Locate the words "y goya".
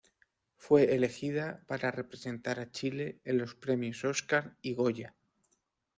4.63-5.15